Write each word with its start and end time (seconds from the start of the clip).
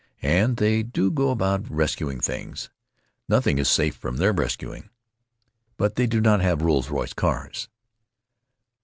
And 0.23 0.57
they 0.57 0.81
do 0.81 1.11
go 1.11 1.29
about 1.29 1.69
rescuing 1.69 2.21
things. 2.21 2.71
Nothing 3.29 3.59
is 3.59 3.69
safe 3.69 3.95
from 3.95 4.17
their 4.17 4.33
rescuing. 4.33 4.89
But 5.77 5.93
they 5.93 6.07
do 6.07 6.19
not 6.19 6.41
have 6.41 6.63
Rolls 6.63 6.89
Royce 6.89 7.13
cars. 7.13 7.69